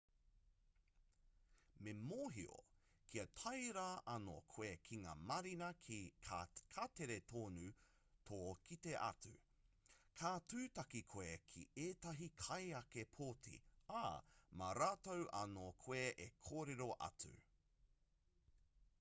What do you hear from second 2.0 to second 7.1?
mōhio kia tae rā anō koe ki ngā marina ka